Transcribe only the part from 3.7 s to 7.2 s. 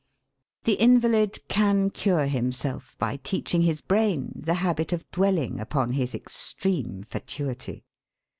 brain the habit of dwelling upon his extreme